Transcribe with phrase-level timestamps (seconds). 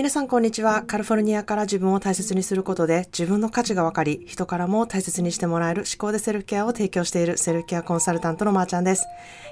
[0.00, 0.82] 皆さんこんにちは。
[0.84, 9.04] カリフォルニアから自分を大切にすることで自分の価値が分かり、人からも大切にしてもらえる思考でセルフケアを提供しているセルフケアコンサルタントのまーちゃんです。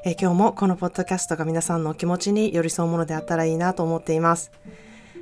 [0.06, 4.50] え、今日もこのポッドキャストが皆さんのお気持ちに寄り添うものであったらいいなと思っています。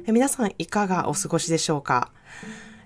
[0.06, 2.12] え、皆さんいかがお過ごしでしょうか？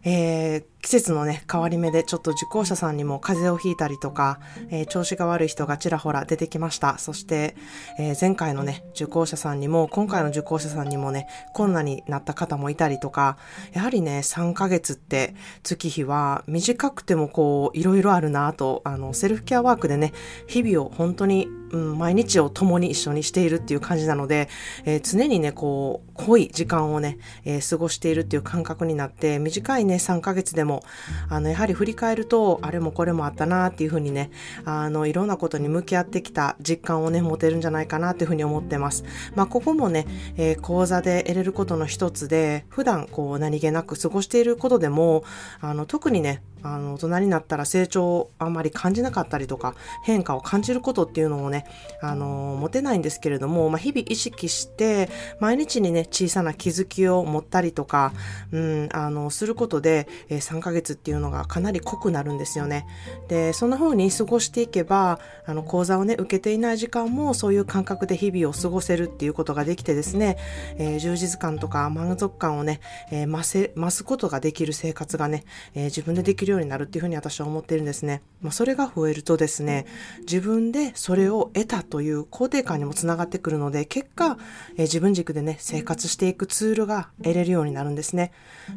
[0.02, 4.40] えー、季節のね、変わり目でちょっと受講者さんにも風邪をひいたりとか、
[4.70, 6.96] えー、調子が悪い人がちらほら出てきました。
[6.96, 7.54] そして、
[7.98, 13.36] えー、前回のね、受講者さんにも、今回の受講者さんにもね、コロナになった方もいたりとか、
[13.72, 20.12] やはりね、3ヶ月って月日は短くてもこう、いろいろあるなと、あの、セルフケアワークでね、
[20.46, 24.48] 日々を本当に、うん、毎日を共に一緒にしているっていう感じなので、
[24.84, 30.82] えー、常にね、こう、濃い時間をね、えー、過ごしているっていう感覚になって、短いね、3ヶ月でも、も
[31.28, 34.30] あの、やはり振り返ると、あれもこれもあったなっていうふうにね、
[34.64, 39.04] あの、いろんなことに向き合ってきた実感をね、持てるんじゃないかなっていうふうに思ってます。
[39.34, 40.06] まあ、ここもね、
[40.36, 45.24] えー、講座で得れることの一つで、普段こう何気なく過ごしていることでも、
[45.60, 51.64] あの、特にね、あの、大人になったら成長をあまり感じなかったりとか、変化を感じることっていうのをね、
[52.00, 55.08] あの、持てないんですけれども、まあ、日々意識して、
[55.40, 58.12] 毎日にね、小さな気づきを持ったりとか、
[58.52, 62.86] うん、あの、することで、えー、3ヶ月っていうのがかなり濃くなるんですよね。
[63.28, 70.36] で、そんな風に過ごしていけば、あの、講座をね、受けていない時間もそういう感覚で日々を過ごせるっていうことができてですね、
[70.76, 75.44] えー、充実感とか満足感をね、えー、増せ、増すことができる生活がね、
[75.74, 78.22] えー、自分でできるるようになるっていうふうに私は思っているんですね。
[78.42, 79.86] まあ、それが増えるとですね、
[80.20, 84.36] 自分でそれを得たという肯定感にもつながってくるので、結果、
[84.74, 88.32] えー、自分軸でね、生活していくツールが得れるようになるんですね。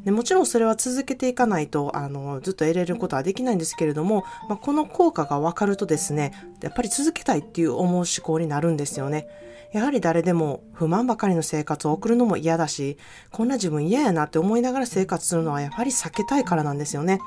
[0.06, 9.28] でもちろんそれは続けていかないと、あの、ずっと得れることはできないんですけれども、まあ、この効果がわかるとですね、やっぱり続けたいっていう思う思考になるんですよね。
[9.74, 12.98] やはり誰でも不満ばかりの生活を送るのも嫌だし、
[13.32, 17.20] こんな自分嫌やなって思いながら生活するのはやはり避けたいからなんですよね。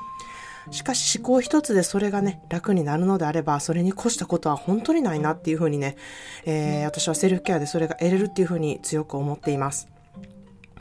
[0.71, 5.95] しかし思考一つでそれがね、楽になるのであれば、それに越したことは本当にないなっていうふうにね、
[6.45, 9.87] えー、私はセルフケアでそれが得れるっていうふうに強く思っています。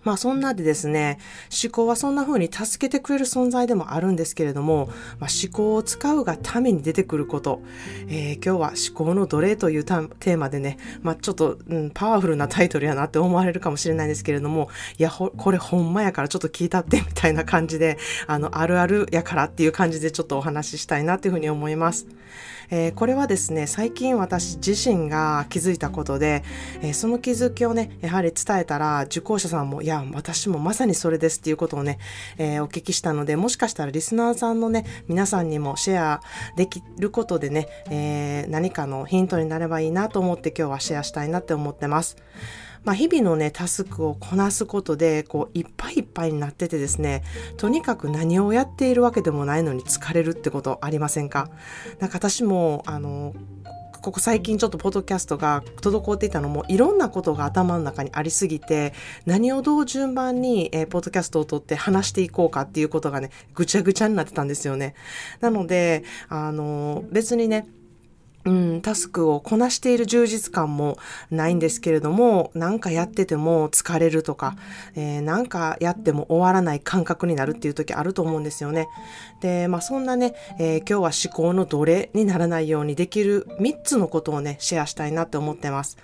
[0.06, 1.18] まあそんなでですね、
[1.64, 4.86] 思考はそんな風に助けてくれる存在でもあるんですけれども、
[5.18, 7.60] まあ、思考を使うがために出てくること、
[8.06, 22.06] えー、今日は思考の奴隷というテーマでね、まあちょっと、うん、パワフルなタイトルやなって思われるかもしれないんですけれども、いや、これほんまやからちょっと聞いたってみたいな感じで、あの、あるあるやからっていう感じでちょっとお話ししたいなっていうふうに思います。
[22.70, 26.42] えー、これはですね、最近私自身が気づいたことで、
[26.80, 31.98] えー、その気づきをね、やはり伝えたら、受講者さんも、いや、私もまさにそれですっていうことをね、
[32.38, 36.20] えー、お聞きしたので、もしかしたらリスナーさんのね、皆さんにもシェア
[36.56, 42.16] できることでね、え何かのヒントになればいいなと思って今日はシェアしたいなって思ってます。
[42.86, 47.24] まあ、日々のね、タスクをこなすことで、こう、いっぱいいっぱいになっててですね、
[47.58, 51.50] とにかく何をやっているわけでもないのに疲れるってことありませんか？
[51.98, 53.34] なんか私も、あの、
[54.02, 58.92] ここ最近ちょっとポッドキャストが滞っていたのもいろんなことが頭の中にありすぎて
[59.24, 64.94] 何をどう順番に、え、ポッドキャストを撮って話していこうかっていうことがねぐちゃぐちゃになってたんですよね。
[65.40, 67.66] なのであの別にね
[68.46, 70.98] うん、タスクをこなしている充実感も
[71.30, 74.56] ないんですけれども、なんかやってても疲れるとか、
[74.94, 78.88] えー、なんかやっても終わらない感覚になるっていう時あると思うんですよね。
[79.40, 85.98] で、まあそんなね、えー、今日は思考の奴隷にならないようにできる3つのことをね、シェアしたいなって思ってます。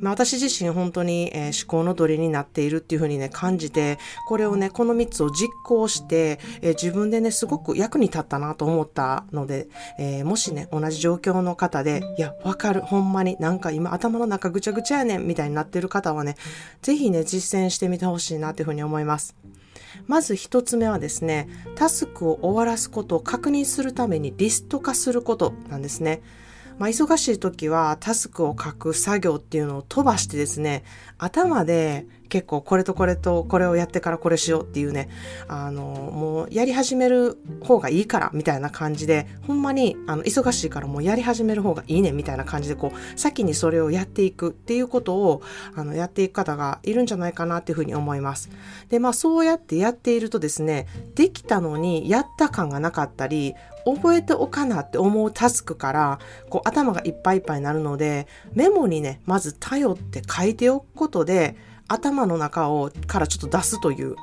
[0.00, 9.68] まあ私自身本当に、えー、思考の奴隷になっているっていうふうにね、感じて、これをね、この3つを実行して、えー、自分でね、すごく役に立ったなと思ったので、
[9.98, 16.36] え、もしね、同じ状況の方で、いや、わかる、ほんまに、なんか今頭の中ぐちゃぐちゃやねん、みたいになってる方はね、
[16.82, 19.36] ぜひね、実践してみてほしいなというふうに思います。
[20.06, 26.22] まず一つ目はですね、タスクを終わらすことを確認するためにリスト化することなんですね。
[26.78, 30.82] まあ、忙しい時はタスクを書く作業っていうのを飛ばしてですね、
[31.18, 35.08] 頭で結構これとこれとこれをやってからこれしようっていうね、
[35.46, 45.42] あの、もうやり始める方がいいからみたいな感じで、ほんまにあの忙しいからもうやり始める方がいいねみたいな感じでこう、先にそれをやっていくっていうことを
[45.76, 48.50] あのやっていく方がいるんじゃないかなっていうふうに思います。
[48.88, 53.54] で、まあそうやってやっているとですね、できたのにやった感がなかったり、
[53.84, 61.56] 覚えておかなって思うタスクから、こう頭がいっぱいいっぱいになるので、メモにね、まず頼って書いておくことで、
[61.88, 64.16] 頭の中をからちょっと出すという、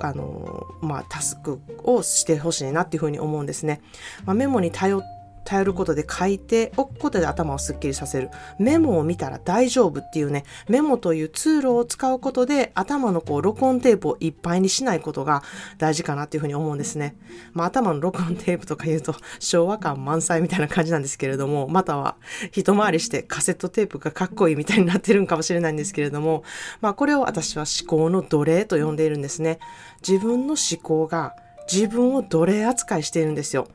[0.00, 3.80] あの、まあ、タスクをしてほしいなっていうふうに思うんですね。
[4.24, 5.02] まあ、メモに頼っ
[5.48, 8.28] 頼ることで書いておくことで頭をすっきりさせる。
[8.58, 15.42] メモを見たら大丈夫っていうね、メモというツールを使うことで頭のこう録音テープをいっぱいにしないことが
[15.78, 17.16] 大事かなっていうふうに思うんですね。
[17.54, 22.16] まあ頭の録音テープとか言うと昭和感満載みたいな感じなんですけれども、または
[22.52, 26.44] 一回りしてカセットテープがかっこいいみたいになってるんかもしれないんですけれども、
[26.82, 29.60] まあこれを私は思考の奴隷と呼んでいるんですね。
[30.06, 31.34] 自分の思考が
[31.70, 33.68] 自分を奴隷扱いしているんですよ。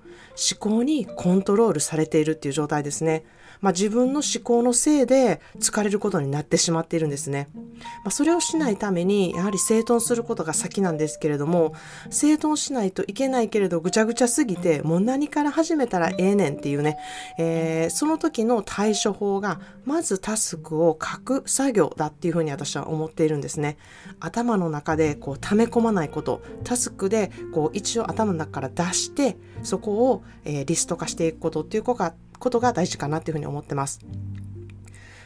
[0.52, 3.24] 思考にコントロールされているっていう状態ですね。
[3.64, 7.48] まあ、自分の思考のせいで疲れることになってしまっているんですね。
[7.56, 11.74] まあ、それをしないために、やはり整頓することが先なんですけれども、
[12.10, 16.98] 整頓しないといけないけれど、ぐちゃぐちゃすぎて、もう何から始めたらええねんっていうね、
[17.40, 23.78] えー、その時の対処法が、まずタスクを書く作業だっていうふうに私は思っているんですね。
[24.20, 34.00] 頭の中でこう溜め込まないこと、タスクでこう一応頭の中から出して、そこを、えー、リスト化していくことっていうことがことが大事かなっていうふうに思ってます。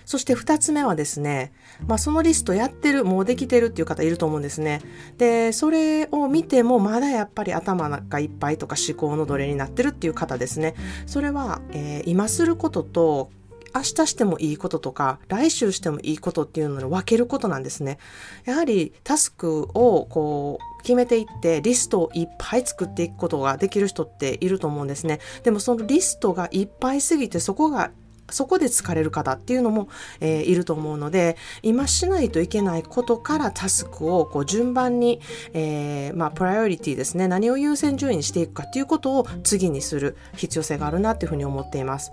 [0.07, 1.51] そして二つ目はですね、
[1.85, 4.81] まあそのリストやってる、もうできてるっていう方いると思うんですね。
[5.17, 10.75] で、それを見てもまだやっぱり頭がいっぱいとか思考の奴隷になってるっていう方ですね。
[11.07, 13.31] それは、えー、今することと
[13.75, 17.97] 明日してもいいこととか、来週してもいいことっていうのを分けることなんですね。
[18.45, 25.19] やはりタスクをこう決めていってリストをいっぱい作っていくことができる人っていると思うんですね。
[25.43, 27.91] でもそのリストがいっぱいすぎてそこが
[28.29, 29.89] そこで疲れる方っていうのも、
[30.21, 35.19] えー、いると思うので、今しないといけないことからタスクをこう順番に、
[35.53, 37.27] えー、まあ、プライオリティですね。
[37.27, 42.11] 何を優先順位にしていくかっていうことを次にする必要性があるなっていうふうに思っています。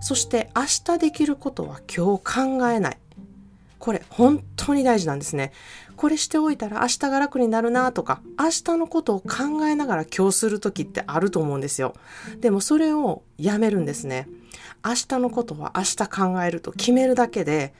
[0.00, 2.98] そして明日できることは今日考えない。
[3.82, 5.50] これ本当に大事なんですね。
[5.96, 11.94] これしておいたら明日が楽になるなとか、明日のことを考えながら今日する時ってあると思うんですよ。
[12.38, 14.28] でもそれをやめるんですね。
[14.84, 17.74] 明日のことは明日考えると決めるだけで、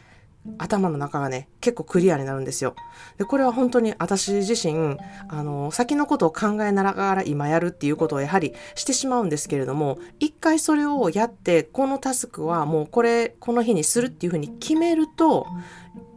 [0.59, 2.75] 頭の中がね、結構クリアになるんですよ。
[3.17, 4.97] で、これは本当に私自身、
[5.29, 15.47] あの、先のことを考えながら今やるっていうことをやはりしてしまうんですけれども、一回それをやって、このタスクはもうこれ、この日にするっていうふうに決めると、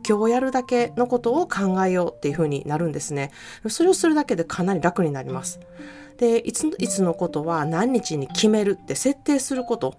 [0.07, 3.31] 今日やるだけのことを考えようっていうふうになるんですね。
[3.68, 5.60] それをするだけでかなり楽になります。
[6.18, 9.95] で、いつ、いつのことは何日に決めるって設定すること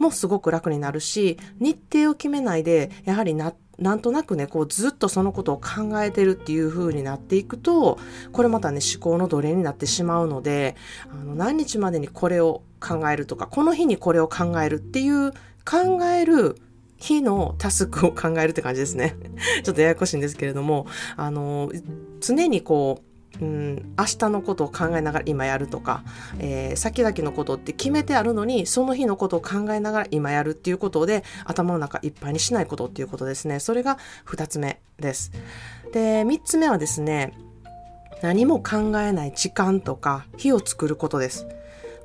[0.00, 7.98] もすごく楽になるし、日程を決めないで、やはりななんとなくね、こうずっとそのことを考えてるっていう風になっていくと、
[8.30, 10.76] これまたね、思考の奴隷になってしまうので、
[11.10, 15.32] あの、何日までにこれを考えるとか、この日にこれを考えるっていう
[15.64, 16.56] 考える
[16.98, 19.16] 日のタスクを考えるって感じですね。
[19.64, 20.86] ちょっとややこしいんですけれども、
[21.16, 21.72] あの、
[22.20, 23.09] 常にこう、
[23.40, 26.04] うん、明日のことを考えながら今やるとか、
[26.38, 33.60] えー、先々のことって決めてあるのに、その日のことを考えながら今やるっていうことで、頭の中いっぱいにしないことっていうことですね。
[33.60, 35.32] それが二つ目です。
[35.92, 37.32] で、三つ目はですね、
[38.22, 41.46] 何も考えない時間とか火を作ることです。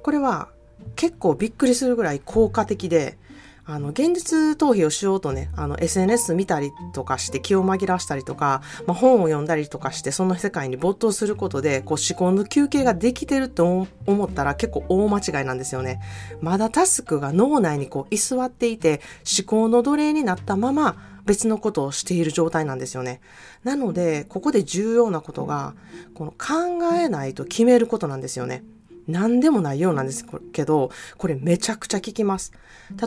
[0.02, 0.50] これは
[0.96, 3.18] 結構びっくりするぐらい効果的で、
[3.68, 16.00] あの、現実逃避をしようとね、あの、SNS 見たりとかして気を紛らわしたりとか、まあ、本を読んだりとかして、その世界に没頭することで、こう、思考の休憩ができてると思ったら結構大間違いなんですよね。
[16.42, 19.02] まだタスクが脳内にこう、居座っていて、
[19.40, 20.96] 思考の奴隷になったまま、
[21.26, 23.20] 別のことをしている状態なんですよね。
[23.64, 25.74] なので、ここで重要なことが、
[26.14, 28.64] この考えないと決めることなんですよね。
[29.08, 32.52] 何でもないようなんですけど、これめちゃくちゃ効きます。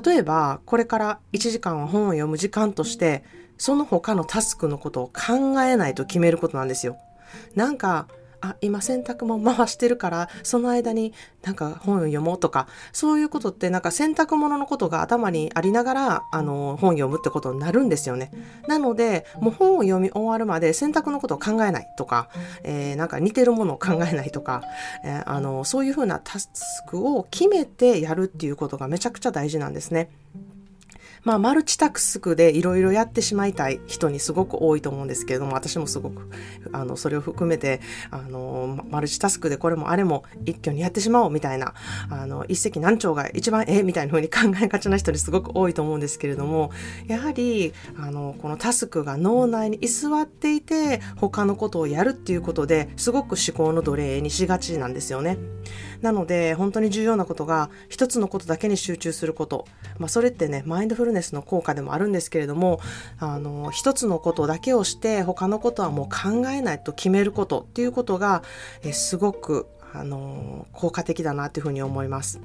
[0.04, 3.24] 例えば、これから1時間は本を読む時間として、
[3.56, 6.96] その他のタスクのことを考えないと決めることなんですよ。
[7.54, 8.08] なんか、
[8.40, 18.30] あ、今洗濯も回してるから、その間になんか本を読もうとか、そういうことってなんか洗濯物のことが頭にありながら、あの、本読むってことになるんですよね。
[18.66, 22.28] なので、もう本を読み終わるまで洗濯のことを考えないとか、
[22.62, 24.62] えー、なんか似てるものを考えないとか、
[25.04, 26.50] えー、あの、そういうふうなタス
[26.88, 30.11] クを決めてやるっていうことがめちゃくちゃ大事なんですね。
[31.25, 36.28] まあ、マルチタスクでいろいろやってしまいたい人にすごく多いと思うんですけれども、私もすごく、
[36.72, 41.75] あの、それを含めて、あの、マルチタスクでこれもあれも一挙にやってしまおうみたいな、
[42.10, 46.70] あの、一石何鳥が一番ええみたいな風に考えがちな人にすごく多いと思うんですけれども、
[47.06, 55.38] やはり、あの、このタスクが脳内に居座っていて、他のことをやるっていうことで、すごく思考の奴隷にしがちなんですよね。
[56.00, 59.66] なので、本当に重要なことが、一つのことだけに集中すること。
[59.98, 62.80] まあ、それってね、マインドフルネスの効果でもあるんですけれども、
[63.18, 68.42] あの、一つのことだけをして、他のことはもう考えないと決めることっていうことが、
[68.82, 72.40] えすごく、あの、効果的だなというふうに思います。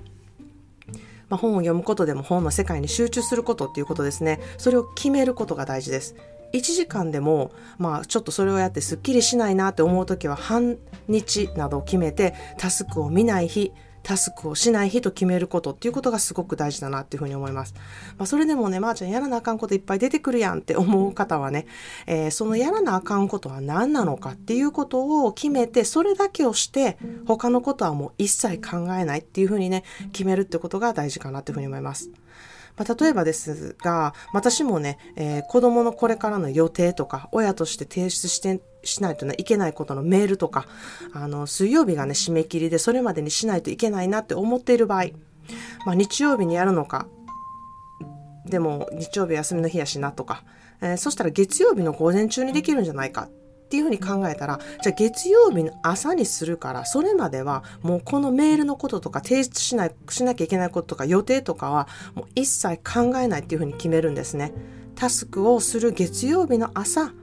[1.34, 4.40] まあ、本を読むことでも本の世界に集中することっていうことですね。
[4.60, 6.16] それを決めることが大事です。
[6.54, 13.72] 1時間でも、まあ、ちょっとそれをやってすっきりしないなって思う時は半日などを決めてタスクを見ない日
[14.04, 17.74] タスクをしない日と決めることっていうことがすごく大事だなっていうふうに思います。
[18.18, 21.66] まあ、それでもね、まー、あ、ちゃんやらなあかんこといっぱい出てくるやんって思う方はね、
[22.06, 32.10] えー、そのやらなあかんことは何なのかっていうことを決めて、それだけをして、他のことはもう一切考えないっていうふうにね、決めるってことが大事かなっていうふうに思います。
[32.76, 40.68] まあ、例えばですが、私もね、えー、子供のこれからの予定とか、親として提出してしないとねいけないことのメールとか、
[41.14, 45.06] あの、水曜日がね、締め切りでそれまでにしないといけないなって思っている場合、
[45.86, 47.08] まあ、日曜日にやるのか、
[48.46, 50.44] でも日曜日休みの日やしなとか、
[50.82, 53.30] えー、そしたら月曜日の午前中にできるんじゃないかっ
[53.70, 64.54] ていうふうに考えたら、じゃあ月曜日の朝にするから、それまではもうこのメールのこととか提出しない、しなきゃいけないこととか予定とかはもう一切考えないっていうふうに決めるんですね。
[64.96, 67.14] タスクをする月曜日の朝、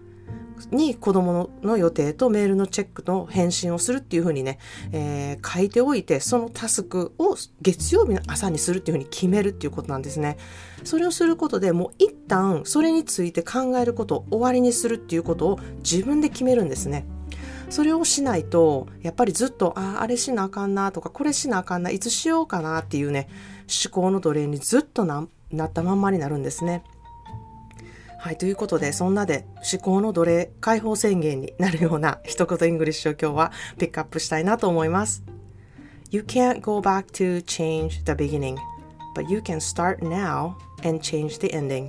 [0.71, 4.59] に子供の予定とメールのチェックの返信をするっていうふうにね、
[4.93, 10.37] えー、書いておいて、そのタスクを月曜日の朝にするっていうふうに決めるっていうことなんですね。
[10.85, 17.07] それをすることでもう一旦それについて考えることを終わりにするっていうことを自分で決めるんですね。
[17.69, 23.29] それをしないと、やっぱりずっと、ああ、あれしなあかんなとか、これしなあかんな、いつしようかなっていうね、
[23.85, 26.83] 思考の奴隷にずっとななったまんまになるんですね。
[28.21, 35.25] はい、ということで、そんなで思考の奴隷解放宣言になるような一言 English を今日はピックアップしたいなと思います。
[36.11, 38.57] You can't go back to change the beginning,
[39.17, 40.53] but you can start now
[40.87, 41.89] and change the ending.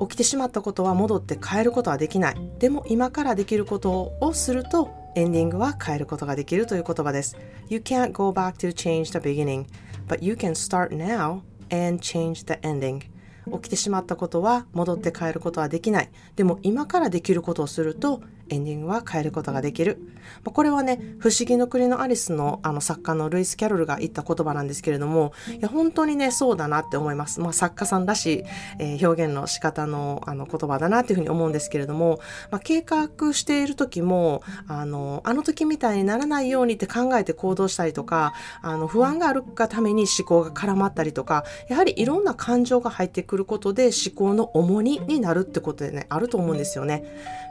[0.00, 2.50] 起きてしまったことは戻って変えることはできない。
[2.58, 7.36] でも今からできることをするとエンディングは変えることができるという言葉です。
[7.68, 9.66] You can't go back to change the beginning,
[10.06, 13.17] but you can start now and change the ending.
[13.54, 16.10] 起きてしまったことは戻って変えることはできない。
[16.36, 19.98] でも今からできることをするとエンディングは変えることができる。
[20.44, 27.40] これはね、不思議の国のアリスのあの作家のルイス・キャロルが言った言葉なんですけれども、いや本当にね、そうだなって思います。
[27.40, 28.44] まあ、作家さんらしい、
[28.78, 47.04] えー、表現の仕方のあの言葉だなっていうふうに思うんですけれども、まあ、計画している時も、あの、あの時みたいにならないようにって考えて行動したりとか、あの、不安があるがために思考が絡まったりとか、やはりいろんな感情が入ってくることで思考の重荷になるってことでね、あると思うんですよね。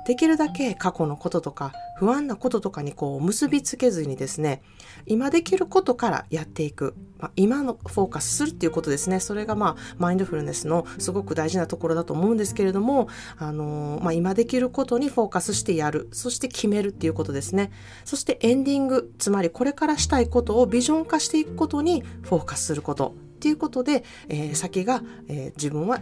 [0.08, 4.62] できるだけ過去のこととか不安なこととかにこう結びつけずにですね
[5.06, 9.20] 今できることからやっていく、まあ、今のフォーカスするっていうことですね。
[9.20, 16.08] それがまあマインドフルネスのすごく大事なところだと思うんですけれども、あのー、まあ、今できることにフォーカスしてやる。
[16.14, 17.72] そして決めるっていうことですね。
[18.06, 26.00] そしてエンディングつまりこれからしたいことをビジョン化していくことにフォーカスすることっていうことで、えー、先が、えー、自分は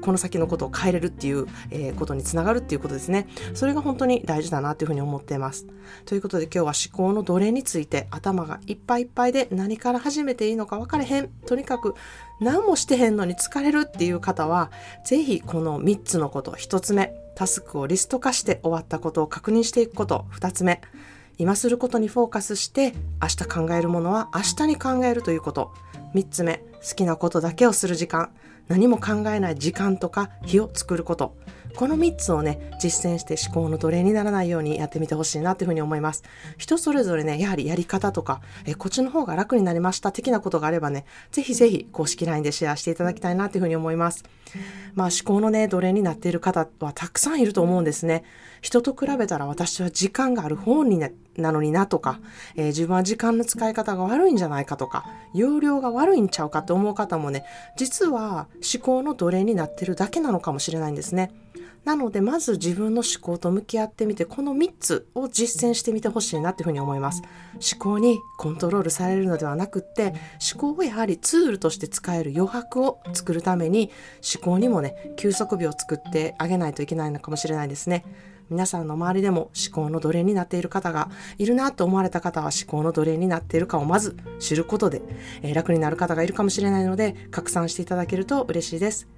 [0.00, 3.28] この先のことを変えれるっていう、えー、ことにつながるっていうことですね。
[3.54, 5.66] それが本当に大事だなっていうふうに思っています。
[6.04, 11.28] ということで今日は思考の奴隷について頭がいっぱいいっぱいで何から始めていいのか分かれへん。
[11.46, 11.94] とにかく
[12.40, 14.70] 何もしてへんのに疲れるっていう方は、
[15.04, 20.80] ぜひこの3つのこと、1つ目、タスクをリスト化して終わったことを確認していくこと、2つ目、
[21.38, 25.72] 今することにフォーカスして明日考えるものは明日に考えるということ。
[26.14, 28.30] 3つ目、好きなことだけをする時間。
[28.68, 31.36] 何も考えない時間とか日を作ること。
[31.76, 36.22] この3つをね、実践して思考の奴隷にならないようにやってみてほしいなというふうに思います。
[36.56, 44.22] 人それぞれね、やはりやり方とか、えこっちの方が楽になりました的なことがあればね、ぜひぜひ公式 LINE でシェアしていただきたいなというふうに思います。
[44.94, 48.22] まあ思考のね、奴隷になっている方はたくさんいると思うんですね。
[48.60, 52.20] 人と比べたら私は時間がある方にななのになとか、
[52.56, 57.44] えー、自分は時間の使い方が悪いんじゃないかとか、容量が悪いんちゃうかって思う方もね、
[57.76, 61.32] 実は思考の奴隷になってるだけなのかもしれないんですね。
[61.84, 67.22] なので、まず自分の思考と向き合ってみて、この3つを実践してみてほしいなっていうふうに思います。
[67.54, 70.14] 思考にコントロールされるのではなくって、
[70.54, 73.90] 思考をやはりツールとして使える余白を作るために、
[74.34, 78.04] 思考にもね、休息日を作ってあげないといけないのかもしれないですね。
[78.50, 85.02] 皆さんの周りでも思考の奴隷になっている方がいるなと思われた方は思考の奴隷になっているかをまず知ることで、
[85.42, 89.08] えー、楽になる方がいるかもしれないので拡散していただけると嬉しいです。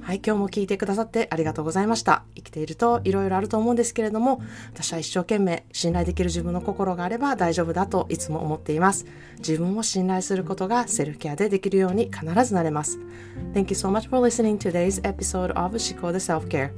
[0.00, 2.24] はい、今日も聞いてくださってありがとうございました。
[2.34, 4.40] 生きていると色々あると思うんですけれども、
[4.72, 9.06] 私は一生懸命信頼できる自分の心があれば大丈夫だといつも思っています。
[9.38, 12.98] 自分を信頼することがセルフケアでできるように必ずなれます。
[13.52, 16.70] Thank you so much for listening to today's episode of 思考で Self-Care.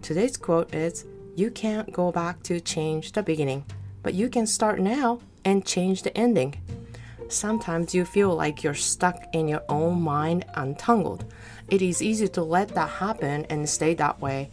[0.00, 1.06] Today's quote is
[1.36, 3.64] You can't go back to change the beginning,
[4.02, 6.54] but you can start now and change the ending.
[7.28, 11.24] Sometimes you feel like you're stuck in your own mind untangled.
[11.68, 14.50] It is easy to let that happen and stay that way.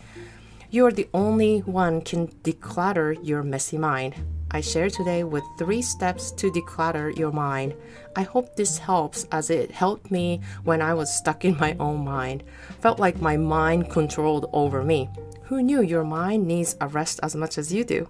[0.70, 4.16] You're the only one can declutter your messy mind.
[4.52, 7.76] I share today with three steps to declutter your mind.
[8.16, 12.04] I hope this helps as it helped me when I was stuck in my own
[12.04, 12.44] mind.
[12.80, 15.10] Felt like my mind controlled over me.
[15.46, 18.10] Who knew your mind needs a rest as much as you do?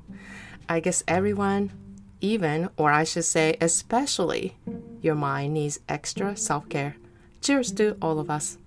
[0.70, 1.72] I guess everyone,
[2.22, 4.56] even, or I should say, especially,
[5.02, 6.96] your mind needs extra self care.
[7.42, 8.58] Cheers to all of us.